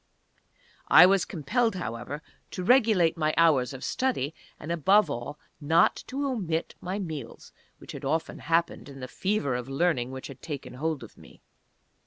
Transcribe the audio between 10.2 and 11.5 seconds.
had taken hold of me.